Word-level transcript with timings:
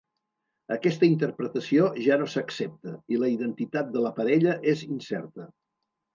Aquesta 0.75 1.05
interpretació 1.09 1.89
ja 2.05 2.17
no 2.21 2.29
s'accepta, 2.37 2.95
i 3.17 3.21
la 3.25 3.31
identitat 3.35 3.93
de 3.99 4.05
la 4.09 4.15
parella 4.19 4.57
és 4.75 4.85
incerta. 4.89 5.49